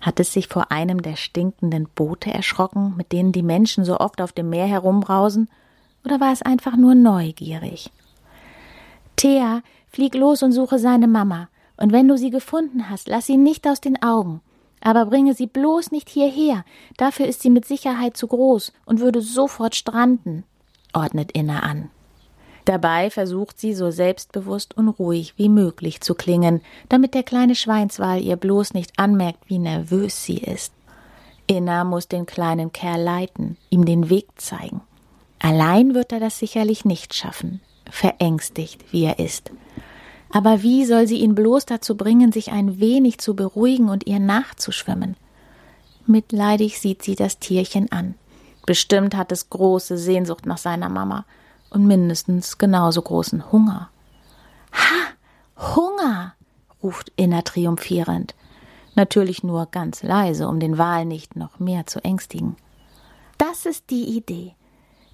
Hat 0.03 0.19
es 0.19 0.33
sich 0.33 0.49
vor 0.49 0.73
einem 0.73 1.01
der 1.01 1.15
stinkenden 1.15 1.89
Boote 1.95 2.35
erschrocken, 2.35 2.95
mit 2.97 3.13
denen 3.13 3.31
die 3.31 3.45
Menschen 3.45 3.85
so 3.85 4.01
oft 4.01 4.21
auf 4.21 4.33
dem 4.33 4.51
Meer 4.51 4.67
herumbrausen? 4.67 5.49
Oder 6.05 6.19
war 6.19 6.33
es 6.33 6.43
einfach 6.43 6.77
nur 6.77 6.97
neugierig? 6.97 7.93
Thea, 9.15 9.63
flieg 9.87 10.17
los 10.17 10.43
und 10.43 10.51
suche 10.51 10.81
seine 10.81 11.07
Mama. 11.07 11.49
Und 11.77 11.93
wenn 11.93 12.09
du 12.09 12.19
sie 12.19 12.31
gefunden 12.31 12.91
hast, 12.91 13.07
lass 13.07 13.27
sie 13.27 13.37
nicht 13.37 13.69
aus 13.69 13.81
den 13.81 14.03
Augen. 14.03 14.41
Aber 14.87 15.07
bringe 15.07 15.35
sie 15.35 15.49
bloß 15.49 15.91
nicht 15.91 16.09
hierher. 16.09 16.65
Dafür 16.97 17.27
ist 17.27 17.43
sie 17.43 17.51
mit 17.51 17.65
Sicherheit 17.65 18.17
zu 18.17 18.29
groß 18.29 18.73
und 18.85 19.01
würde 19.01 19.21
sofort 19.21 19.75
stranden, 19.75 20.45
ordnet 20.93 21.33
Inna 21.33 21.59
an. 21.59 21.91
Dabei 22.67 23.11
versucht 23.11 23.59
sie 23.59 23.75
so 23.75 23.91
selbstbewusst 23.91 24.77
und 24.77 24.89
ruhig 24.91 25.35
wie 25.37 25.49
möglich 25.49 26.03
zu 26.03 26.15
klingen, 26.15 26.61
damit 26.89 27.15
der 27.15 27.25
kleine 27.25 27.57
Schweinswal 27.57 28.23
ihr 28.23 28.37
bloß 28.37 28.75
nicht 28.75 28.97
anmerkt, 28.97 29.41
wie 29.49 29.59
nervös 29.59 30.23
sie 30.23 30.39
ist. 30.39 30.73
Inna 31.49 31.83
muss 31.83 32.07
den 32.07 32.25
kleinen 32.25 32.71
Kerl 32.71 33.03
leiten, 33.03 33.57
ihm 33.71 33.87
den 33.87 34.09
Weg 34.09 34.29
zeigen. 34.37 34.83
Allein 35.41 35.95
wird 35.95 36.13
er 36.13 36.21
das 36.21 36.39
sicherlich 36.39 36.85
nicht 36.85 37.13
schaffen, 37.13 37.61
verängstigt 37.91 38.85
wie 38.93 39.03
er 39.03 39.19
ist. 39.19 39.51
Aber 40.37 40.63
wie 40.63 40.85
soll 40.85 41.07
sie 41.07 41.21
ihn 41.21 41.35
bloß 41.35 41.65
dazu 41.65 41.97
bringen, 41.97 42.31
sich 42.31 42.53
ein 42.53 42.79
wenig 42.79 43.17
zu 43.17 43.35
beruhigen 43.35 43.89
und 43.89 44.07
ihr 44.07 44.19
nachzuschwimmen? 44.19 45.17
Mitleidig 46.07 46.79
sieht 46.79 47.03
sie 47.03 47.17
das 47.17 47.39
Tierchen 47.39 47.91
an. 47.91 48.17
Bestimmt 48.67 49.17
hat 49.17 49.33
es 49.33 49.49
große 49.49 49.97
Sehnsucht 49.97 50.45
nach 50.45 50.59
seiner 50.59 50.91
Mama 50.91 51.25
und 51.71 51.87
mindestens 51.87 52.59
genauso 52.59 53.01
großen 53.01 53.51
Hunger. 53.51 53.89
Ha! 54.75 55.75
Hunger! 55.75 56.35
ruft 56.83 57.11
Inna 57.17 57.41
triumphierend. 57.41 58.35
Natürlich 58.95 59.43
nur 59.43 59.65
ganz 59.65 60.03
leise, 60.03 60.49
um 60.49 60.61
den 60.61 60.77
Wal 60.77 61.07
nicht 61.07 61.35
noch 61.35 61.61
mehr 61.61 61.87
zu 61.87 62.05
ängstigen. 62.05 62.57
Das 63.39 63.65
ist 63.65 63.89
die 63.89 64.05
Idee. 64.05 64.55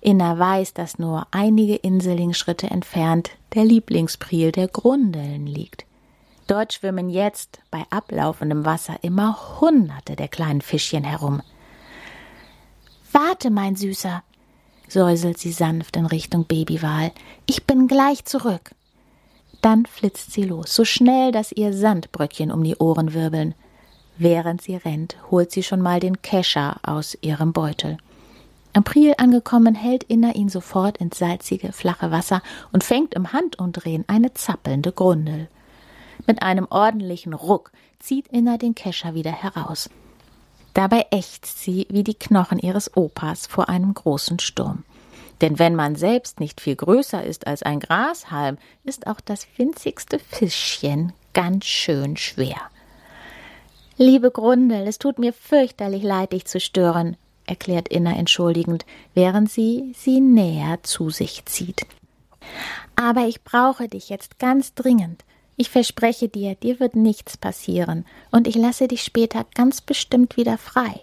Inna 0.03 0.37
weiß, 0.37 0.75
dass 0.75 0.99
nur 0.99 1.29
einige 1.31 1.77
Inselingschritte 1.77 2.69
entfernt 2.69 3.31
der 3.55 3.65
Lieblingspriel 3.65 4.51
der 4.51 4.67
Grundeln 4.67 5.47
liegt. 5.47 5.87
Dort 6.49 6.73
schwimmen 6.73 7.09
jetzt 7.09 7.61
bei 7.71 7.85
ablaufendem 7.89 8.65
Wasser 8.65 8.97
immer 9.03 9.61
Hunderte 9.61 10.17
der 10.17 10.27
kleinen 10.27 10.61
Fischchen 10.61 11.05
herum. 11.05 11.41
Warte, 13.13 13.51
mein 13.51 13.77
Süßer, 13.77 14.25
säuselt 14.89 15.39
sie 15.39 15.53
sanft 15.53 15.97
in 15.97 16.07
Richtung 16.07 16.47
Babywal. 16.47 17.13
Ich 17.47 17.65
bin 17.65 17.87
gleich 17.87 18.25
zurück. 18.25 18.73
Dann 19.61 19.87
flitzt 19.87 20.33
sie 20.33 20.43
los, 20.43 20.75
so 20.75 20.85
schnell, 20.85 21.31
dass 21.31 21.53
ihr 21.53 21.73
Sandbröckchen 21.73 22.51
um 22.51 22.65
die 22.65 22.77
Ohren 22.77 23.15
wirbeln. 23.15 23.55
Während 24.19 24.63
sie 24.63 24.75
rennt, 24.75 25.17
holt 25.31 25.53
sie 25.53 25.63
schon 25.63 25.81
mal 25.81 26.01
den 26.01 26.23
Kescher 26.23 26.81
aus 26.83 27.17
ihrem 27.21 27.53
Beutel. 27.53 27.99
Am 28.75 28.85
Priel 28.85 29.15
angekommen, 29.19 29.75
hält 29.75 30.05
Inna 30.05 30.35
ihn 30.35 30.49
sofort 30.49 30.99
ins 30.99 31.19
salzige, 31.19 31.73
flache 31.73 32.11
Wasser 32.11 32.43
und 32.73 32.85
fängt 32.85 33.15
im 33.15 33.33
Handumdrehen 33.33 34.05
eine 34.07 34.33
zappelnde 34.33 34.93
Grundel. 34.93 35.49
Mit 36.27 36.43
einem 36.43 36.67
ordentlichen 36.71 37.35
Ruck 37.35 37.71
zieht 37.99 38.29
Inna 38.29 38.57
den 38.57 38.75
Kescher 38.75 39.15
wieder 39.15 39.33
heraus. 39.33 39.91
Dabei 40.75 41.07
ächzt 41.11 41.63
sie 41.63 41.87
wie 41.91 42.03
die 42.03 42.15
Knochen 42.15 42.59
ihres 42.59 42.97
Opas 42.97 43.47
vor 43.47 43.69
einem 43.69 43.93
großen 43.93 44.39
Sturm. 44.39 44.85
Denn 45.43 45.59
wenn 45.59 45.75
man 45.75 45.97
selbst 45.97 46.41
nicht 46.41 46.61
viel 46.61 46.77
größer 46.77 47.23
ist 47.23 47.47
als 47.47 47.63
ein 47.63 47.81
Grashalm, 47.81 48.57
ist 48.85 49.07
auch 49.07 49.21
das 49.21 49.47
winzigste 49.57 50.19
Fischchen 50.19 51.13
ganz 51.35 51.67
schön 51.67 52.17
schwer. 52.17 52.57
Liebe 53.99 54.31
Grundel, 54.31 54.87
es 54.87 54.99
tut 54.99 55.19
mir 55.19 55.33
fürchterlich 55.33 56.03
leid, 56.03 56.33
dich 56.33 56.47
zu 56.47 56.61
stören, 56.61 57.17
erklärt 57.47 57.89
Inna 57.89 58.17
entschuldigend, 58.17 58.85
während 59.15 59.51
sie 59.51 59.93
sie 59.97 60.21
näher 60.21 60.83
zu 60.83 61.11
sich 61.11 61.45
zieht. 61.47 61.87
Aber 62.97 63.27
ich 63.27 63.43
brauche 63.43 63.89
dich 63.89 64.09
jetzt 64.09 64.39
ganz 64.39 64.75
dringend. 64.75 65.25
Ich 65.57 65.71
verspreche 65.71 66.29
dir, 66.29 66.55
dir 66.55 66.81
wird 66.81 66.97
nichts 66.97 67.37
passieren, 67.37 68.05
und 68.31 68.47
ich 68.49 68.55
lasse 68.55 68.89
dich 68.89 69.03
später 69.03 69.47
ganz 69.55 69.81
bestimmt 69.81 70.37
wieder 70.37 70.59
frei. 70.59 71.01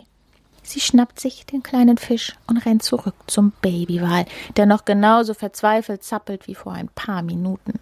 Sie 0.63 0.79
schnappt 0.79 1.19
sich 1.19 1.45
den 1.45 1.63
kleinen 1.63 1.97
Fisch 1.97 2.35
und 2.47 2.57
rennt 2.57 2.83
zurück 2.83 3.15
zum 3.27 3.53
Babywal, 3.61 4.25
der 4.55 4.65
noch 4.65 4.85
genauso 4.85 5.33
verzweifelt 5.33 6.03
zappelt 6.03 6.47
wie 6.47 6.55
vor 6.55 6.73
ein 6.73 6.89
paar 6.89 7.21
Minuten. 7.21 7.79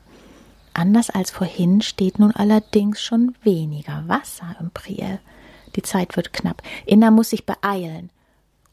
Anders 0.74 1.10
als 1.10 1.32
vorhin 1.32 1.82
steht 1.82 2.20
nun 2.20 2.32
allerdings 2.32 3.02
schon 3.02 3.36
weniger 3.42 4.04
Wasser 4.08 4.56
im 4.60 4.70
Priel. 4.72 5.20
Die 5.76 5.82
Zeit 5.82 6.16
wird 6.16 6.34
knapp. 6.34 6.62
Inna 6.86 7.12
muss 7.12 7.32
sich 7.32 7.46
beeilen. 7.46 8.10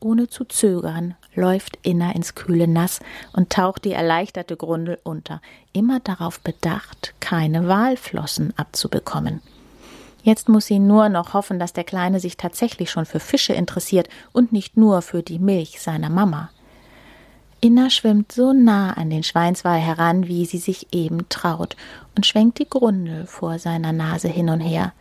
Ohne 0.04 0.28
zu 0.28 0.44
zögern 0.44 1.14
läuft 1.34 1.78
Inna 1.82 2.12
ins 2.12 2.34
kühle 2.34 2.68
Nass 2.68 3.00
und 3.32 3.49
taucht 3.49 3.87
die 3.87 3.92
erleichterte 3.92 4.54
Grundel 4.54 4.99
unter, 5.02 5.40
immer 5.73 5.99
darauf 5.99 6.40
bedacht, 6.40 7.14
keine 7.20 7.68
Walflossen 7.68 8.52
abzubekommen. 8.58 9.40
Jetzt 10.23 10.50
muss 10.50 10.66
sie 10.66 10.78
nur 10.78 11.08
noch 11.08 11.32
hoffen, 11.32 11.58
dass 11.58 11.73
der 11.73 11.84
Kleine 11.84 12.20
sich 12.20 12.37
tatsächlich 12.37 12.90
schon 12.90 13.06
für 13.06 13.18
Fische 13.18 13.54
interessiert 13.54 14.11
und 14.34 14.52
nicht 14.52 14.76
nur 14.76 15.00
für 15.00 15.23
die 15.23 15.38
Milch 15.38 15.80
seiner 15.80 16.11
Mama. 16.11 16.50
Inna 17.62 17.88
schwimmt 17.88 18.30
so 18.30 18.52
nah 18.52 18.92
an 18.92 19.08
den 19.08 19.23
Schweinswal 19.23 19.78
heran, 19.78 20.28
wie 20.28 20.44
sie 20.44 20.58
sich 20.58 20.88
eben 20.92 21.30
traut, 21.30 21.76
und 22.14 22.26
schwenkt 22.26 22.58
die 22.58 22.68
Grundel 22.68 23.25
vor 23.26 23.58
seiner 23.58 23.92
Nase 23.92 24.28
hin 24.28 24.50
und 24.50 24.61
her. 24.61 24.92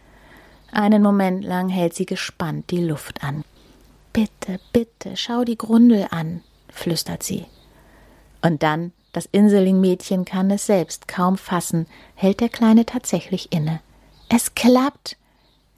Einen 0.72 1.04
Moment 1.04 1.44
lang 1.44 1.68
hält 1.68 1.94
sie 1.94 2.06
gespannt 2.06 2.72
die 2.72 2.86
Luft 2.86 3.22
an. 3.22 3.44
Bitte, 4.14 4.60
bitte, 4.72 5.18
schau 5.18 5.44
die 5.44 5.58
Grundel 5.58 6.08
an, 6.12 6.42
flüstert 6.70 7.24
sie. 7.24 7.46
Und 8.44 8.62
dann, 8.62 8.92
das 9.12 9.28
Inselingmädchen 9.32 10.24
kann 10.24 10.52
es 10.52 10.68
selbst 10.68 11.08
kaum 11.08 11.36
fassen, 11.38 11.88
hält 12.14 12.40
der 12.40 12.50
Kleine 12.50 12.86
tatsächlich 12.86 13.52
inne. 13.52 13.82
Es 14.30 14.54
klappt! 14.54 15.18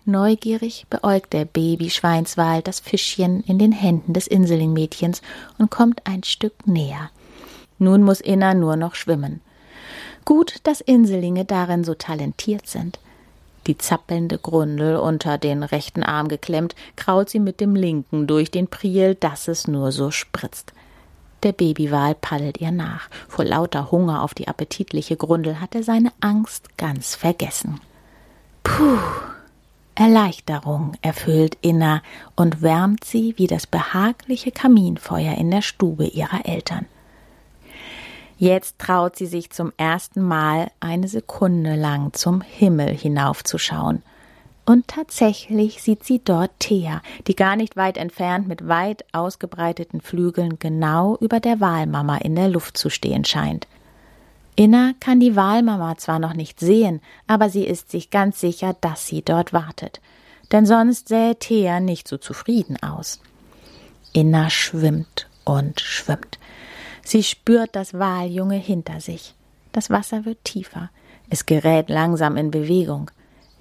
Neugierig 0.04 0.86
beäugt 0.90 1.34
der 1.34 1.46
Babyschweinswal 1.46 2.62
das 2.62 2.80
Fischchen 2.80 3.42
in 3.46 3.58
den 3.58 3.72
Händen 3.72 4.14
des 4.14 4.28
Inselingmädchens 4.28 5.22
und 5.58 5.72
kommt 5.72 6.06
ein 6.06 6.24
Stück 6.24 6.68
näher. 6.68 7.10
Nun 7.80 8.04
muss 8.04 8.22
Inna 8.22 8.54
nur 8.54 8.76
noch 8.76 8.96
schwimmen. 8.96 9.42
Gut, 10.26 10.56
dass 10.64 10.82
Inselinge 10.82 11.46
darin 11.46 11.84
so 11.84 11.96
talentiert 11.96 12.68
sind. 12.68 13.00
Die 13.68 13.78
zappelnde 13.78 14.38
Grundel 14.38 14.98
unter 14.98 15.38
den 15.38 15.64
rechten 15.64 16.04
Arm 16.04 16.28
geklemmt, 16.28 16.76
kraut 16.96 17.30
sie 17.30 17.40
mit 17.40 17.60
dem 17.60 17.76
linken 17.76 18.28
durch 18.28 18.52
den 18.52 18.68
Priel, 18.68 19.16
dass 19.16 19.48
es 19.48 19.68
nur 19.68 19.92
so 19.92 20.12
spritzt. 20.12 20.74
Der 21.44 21.52
Babywal 21.52 22.16
paddelt 22.16 22.60
ihr 22.60 22.72
nach. 22.72 23.10
Vor 23.28 23.46
lauter 23.46 23.92
Hunger 23.92 24.24
auf 24.24 24.34
die 24.34 24.48
appetitliche 24.48 25.18
Grundel 25.18 25.60
hat 25.60 25.76
er 25.76 25.84
seine 25.84 26.12
Angst 26.20 26.78
ganz 26.78 27.16
vergessen. 27.16 27.80
Puh! 28.64 28.98
Erleichterung 29.96 30.94
erfüllt 31.02 31.58
Inna 31.62 32.02
und 32.36 32.62
wärmt 32.62 33.06
sie 33.06 33.34
wie 33.38 33.48
das 33.48 33.66
behagliche 33.66 34.52
Kaminfeuer 34.52 35.36
in 35.38 35.52
der 35.52 35.62
Stube 35.62 36.06
ihrer 36.06 36.46
Eltern. 36.46 36.86
Jetzt 38.38 38.80
traut 38.80 39.16
sie 39.16 39.28
sich 39.28 39.50
zum 39.50 39.72
ersten 39.78 40.22
Mal 40.22 40.70
eine 40.80 41.08
Sekunde 41.08 41.76
lang 41.76 42.14
zum 42.14 42.42
Himmel 42.42 42.90
hinaufzuschauen. 42.90 44.04
Und 44.66 44.88
tatsächlich 44.88 45.82
sieht 45.84 46.04
sie 46.04 46.20
dort 46.24 46.52
Thea, 46.60 47.02
die 47.28 47.36
gar 47.36 47.56
nicht 47.56 47.78
weit 47.78 47.98
entfernt 47.98 48.48
mit 48.48 48.68
weit 48.68 49.06
ausgebreiteten 49.14 50.02
Flügeln 50.02 50.58
genau 50.58 51.18
über 51.22 51.40
der 51.40 51.62
Walmama 51.62 52.18
in 52.18 52.36
der 52.36 52.50
Luft 52.50 52.78
zu 52.78 52.90
stehen 52.90 53.26
scheint. 53.26 53.68
Inna 54.56 54.94
kann 55.00 55.20
die 55.20 55.36
Walmama 55.36 55.98
zwar 55.98 56.18
noch 56.18 56.34
nicht 56.34 56.60
sehen, 56.60 57.02
aber 57.28 57.50
sie 57.50 57.66
ist 57.66 57.92
sich 57.92 58.10
ganz 58.10 58.40
sicher, 58.40 58.76
dass 58.82 59.06
sie 59.06 59.22
dort 59.22 59.54
wartet. 59.54 60.02
Denn 60.52 60.66
sonst 60.66 61.10
sähe 61.10 61.36
Thea 61.36 61.80
nicht 61.80 62.08
so 62.08 62.18
zufrieden 62.18 62.82
aus. 62.82 63.20
Inna 64.14 64.50
schwimmt 64.50 65.28
und 65.44 65.80
schwimmt. 65.82 66.40
Sie 67.06 67.22
spürt 67.22 67.76
das 67.76 67.94
Waljunge 67.94 68.58
hinter 68.58 69.00
sich. 69.00 69.36
Das 69.72 69.92
Wasser 69.92 70.26
wird 70.26 70.44
tiefer. 70.44 70.90
Es 71.30 71.46
gerät 71.46 71.88
langsam 71.88 72.36
in 72.36 72.50
Bewegung. 72.50 73.12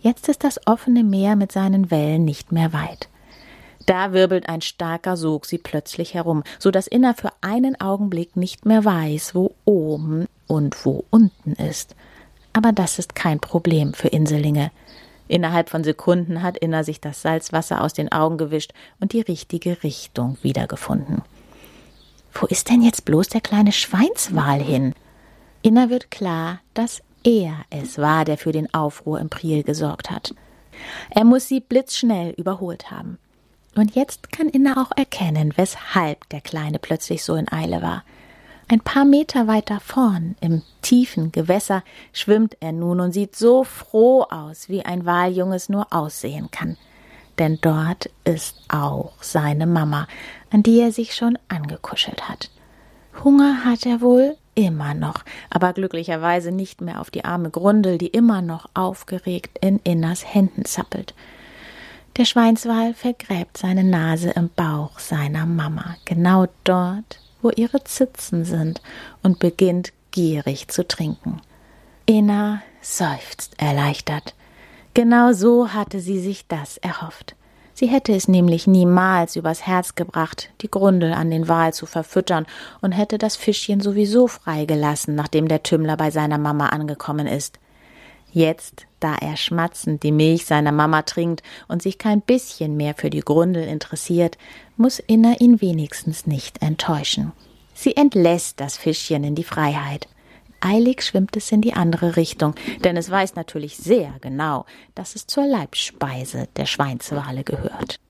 Jetzt 0.00 0.30
ist 0.30 0.44
das 0.44 0.66
offene 0.66 1.04
Meer 1.04 1.36
mit 1.36 1.52
seinen 1.52 1.90
Wellen 1.90 2.24
nicht 2.24 2.52
mehr 2.52 2.72
weit. 2.72 3.08
Da 3.84 4.14
wirbelt 4.14 4.48
ein 4.48 4.62
starker 4.62 5.18
Sog 5.18 5.44
sie 5.44 5.58
plötzlich 5.58 6.14
herum, 6.14 6.42
so 6.58 6.70
dass 6.70 6.86
Inna 6.86 7.12
für 7.12 7.32
einen 7.42 7.78
Augenblick 7.78 8.34
nicht 8.34 8.64
mehr 8.64 8.82
weiß, 8.82 9.34
wo 9.34 9.54
oben 9.66 10.26
und 10.46 10.86
wo 10.86 11.04
unten 11.10 11.52
ist. 11.52 11.94
Aber 12.54 12.72
das 12.72 12.98
ist 12.98 13.14
kein 13.14 13.40
Problem 13.40 13.92
für 13.92 14.08
Inselinge. 14.08 14.70
Innerhalb 15.28 15.68
von 15.68 15.84
Sekunden 15.84 16.42
hat 16.42 16.56
Inna 16.56 16.82
sich 16.82 16.98
das 16.98 17.20
Salzwasser 17.20 17.82
aus 17.82 17.92
den 17.92 18.10
Augen 18.10 18.38
gewischt 18.38 18.72
und 19.00 19.12
die 19.12 19.20
richtige 19.20 19.82
Richtung 19.82 20.38
wiedergefunden. 20.40 21.22
Wo 22.34 22.46
ist 22.46 22.68
denn 22.68 22.82
jetzt 22.82 23.04
bloß 23.04 23.28
der 23.28 23.40
kleine 23.40 23.70
Schweinswal 23.70 24.60
hin? 24.60 24.94
Inna 25.62 25.88
wird 25.88 26.10
klar, 26.10 26.60
dass 26.74 27.00
er 27.22 27.54
es 27.70 27.96
war, 27.98 28.24
der 28.24 28.36
für 28.36 28.50
den 28.52 28.72
Aufruhr 28.74 29.20
im 29.20 29.30
Priel 29.30 29.62
gesorgt 29.62 30.10
hat. 30.10 30.34
Er 31.10 31.24
muss 31.24 31.46
sie 31.46 31.60
blitzschnell 31.60 32.30
überholt 32.36 32.90
haben. 32.90 33.18
Und 33.76 33.94
jetzt 33.94 34.32
kann 34.32 34.48
Inna 34.48 34.82
auch 34.82 34.96
erkennen, 34.96 35.52
weshalb 35.56 36.28
der 36.30 36.40
Kleine 36.40 36.78
plötzlich 36.78 37.22
so 37.24 37.34
in 37.36 37.50
Eile 37.50 37.82
war. 37.82 38.04
Ein 38.68 38.80
paar 38.80 39.04
Meter 39.04 39.46
weiter 39.46 39.78
vorn, 39.78 40.36
im 40.40 40.62
tiefen 40.82 41.32
Gewässer, 41.32 41.84
schwimmt 42.12 42.56
er 42.60 42.72
nun 42.72 43.00
und 43.00 43.12
sieht 43.12 43.36
so 43.36 43.62
froh 43.62 44.22
aus, 44.22 44.68
wie 44.68 44.84
ein 44.84 45.06
Waljunges 45.06 45.68
nur 45.68 45.92
aussehen 45.92 46.50
kann 46.50 46.76
denn 47.38 47.58
dort 47.60 48.10
ist 48.24 48.56
auch 48.68 49.12
seine 49.20 49.66
Mama, 49.66 50.06
an 50.54 50.62
die 50.62 50.78
er 50.78 50.92
sich 50.92 51.16
schon 51.16 51.36
angekuschelt 51.48 52.28
hat. 52.28 52.48
Hunger 53.24 53.64
hat 53.64 53.84
er 53.86 54.00
wohl 54.00 54.36
immer 54.54 54.94
noch, 54.94 55.24
aber 55.50 55.72
glücklicherweise 55.72 56.52
nicht 56.52 56.80
mehr 56.80 57.00
auf 57.00 57.10
die 57.10 57.24
arme 57.24 57.50
Grundel, 57.50 57.98
die 57.98 58.06
immer 58.06 58.40
noch 58.40 58.68
aufgeregt 58.72 59.58
in 59.60 59.80
Innas 59.82 60.32
Händen 60.32 60.64
zappelt. 60.64 61.12
Der 62.16 62.24
Schweinswal 62.24 62.94
vergräbt 62.94 63.58
seine 63.58 63.82
Nase 63.82 64.30
im 64.30 64.48
Bauch 64.54 65.00
seiner 65.00 65.44
Mama, 65.44 65.96
genau 66.04 66.46
dort, 66.62 67.18
wo 67.42 67.50
ihre 67.50 67.82
Zitzen 67.82 68.44
sind, 68.44 68.80
und 69.24 69.40
beginnt 69.40 69.92
gierig 70.12 70.68
zu 70.68 70.86
trinken. 70.86 71.40
Inna 72.06 72.62
seufzt 72.80 73.60
erleichtert. 73.60 74.36
Genau 74.94 75.32
so 75.32 75.72
hatte 75.72 75.98
sie 75.98 76.20
sich 76.20 76.46
das 76.46 76.76
erhofft. 76.76 77.34
Sie 77.74 77.88
hätte 77.88 78.14
es 78.14 78.28
nämlich 78.28 78.68
niemals 78.68 79.34
übers 79.34 79.66
Herz 79.66 79.96
gebracht, 79.96 80.50
die 80.60 80.70
Grundel 80.70 81.12
an 81.12 81.30
den 81.30 81.48
Wal 81.48 81.74
zu 81.74 81.86
verfüttern 81.86 82.46
und 82.80 82.92
hätte 82.92 83.18
das 83.18 83.34
Fischchen 83.34 83.80
sowieso 83.80 84.28
freigelassen, 84.28 85.16
nachdem 85.16 85.48
der 85.48 85.64
Tümmler 85.64 85.96
bei 85.96 86.12
seiner 86.12 86.38
Mama 86.38 86.68
angekommen 86.68 87.26
ist. 87.26 87.58
Jetzt, 88.30 88.86
da 89.00 89.14
er 89.14 89.36
schmatzend 89.36 90.02
die 90.02 90.12
Milch 90.12 90.46
seiner 90.46 90.72
Mama 90.72 91.02
trinkt 91.02 91.42
und 91.68 91.82
sich 91.82 91.98
kein 91.98 92.20
bisschen 92.20 92.76
mehr 92.76 92.94
für 92.94 93.10
die 93.10 93.20
Grundel 93.20 93.64
interessiert, 93.64 94.38
muss 94.76 95.00
Inna 95.00 95.34
ihn 95.40 95.60
wenigstens 95.60 96.26
nicht 96.26 96.62
enttäuschen. 96.62 97.32
Sie 97.74 97.96
entlässt 97.96 98.60
das 98.60 98.76
Fischchen 98.76 99.24
in 99.24 99.34
die 99.34 99.44
Freiheit. 99.44 100.08
Eilig 100.60 101.02
schwimmt 101.02 101.36
es 101.36 101.52
in 101.52 101.60
die 101.60 101.74
andere 101.74 102.16
Richtung, 102.16 102.54
denn 102.82 102.96
es 102.96 103.10
weiß 103.10 103.34
natürlich 103.34 103.76
sehr 103.76 104.14
genau, 104.20 104.64
dass 104.94 105.14
es 105.14 105.26
zur 105.26 105.46
Leibspeise 105.46 106.48
der 106.56 106.66
Schweinswale 106.66 107.44
gehört. 107.44 108.00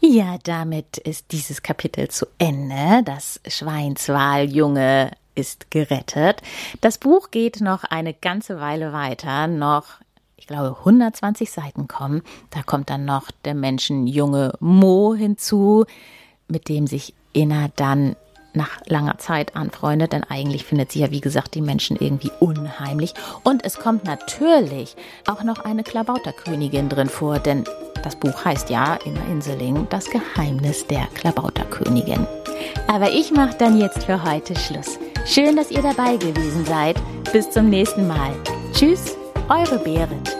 Ja, 0.00 0.38
damit 0.42 0.98
ist 0.98 1.32
dieses 1.32 1.62
Kapitel 1.62 2.08
zu 2.08 2.26
Ende. 2.38 3.02
Das 3.04 3.40
Schweinswaljunge 3.46 5.12
ist 5.34 5.70
gerettet. 5.70 6.42
Das 6.80 6.98
Buch 6.98 7.30
geht 7.30 7.60
noch 7.60 7.84
eine 7.84 8.14
ganze 8.14 8.60
Weile 8.60 8.92
weiter, 8.92 9.46
noch 9.46 10.00
ich 10.36 10.46
glaube 10.46 10.76
120 10.78 11.50
Seiten 11.50 11.86
kommen. 11.86 12.22
Da 12.50 12.62
kommt 12.62 12.90
dann 12.90 13.04
noch 13.04 13.30
der 13.44 13.54
Menschenjunge 13.54 14.54
Mo 14.58 15.14
hinzu, 15.14 15.84
mit 16.48 16.68
dem 16.68 16.86
sich 16.86 17.14
Inna 17.32 17.68
dann 17.76 18.16
nach 18.54 18.80
langer 18.86 19.18
Zeit 19.18 19.56
anfreundet, 19.56 20.12
denn 20.12 20.24
eigentlich 20.24 20.64
findet 20.64 20.92
sie 20.92 21.00
ja, 21.00 21.10
wie 21.10 21.20
gesagt, 21.20 21.54
die 21.54 21.60
Menschen 21.60 21.96
irgendwie 21.96 22.32
unheimlich. 22.40 23.14
Und 23.42 23.64
es 23.64 23.78
kommt 23.78 24.04
natürlich 24.04 24.96
auch 25.26 25.42
noch 25.42 25.64
eine 25.64 25.82
Klabauterkönigin 25.82 26.88
drin 26.88 27.08
vor, 27.08 27.38
denn 27.38 27.64
das 28.02 28.16
Buch 28.16 28.44
heißt 28.44 28.70
ja, 28.70 28.98
Inga 29.04 29.22
Inseling, 29.30 29.86
das 29.90 30.06
Geheimnis 30.06 30.86
der 30.86 31.06
Klabauterkönigin. 31.14 32.26
Aber 32.88 33.10
ich 33.10 33.30
mache 33.30 33.56
dann 33.58 33.78
jetzt 33.78 34.04
für 34.04 34.22
heute 34.24 34.56
Schluss. 34.56 34.98
Schön, 35.26 35.56
dass 35.56 35.70
ihr 35.70 35.82
dabei 35.82 36.16
gewesen 36.16 36.64
seid. 36.64 36.96
Bis 37.32 37.50
zum 37.50 37.68
nächsten 37.68 38.06
Mal. 38.06 38.34
Tschüss, 38.72 39.16
eure 39.48 39.78
Berit. 39.78 40.39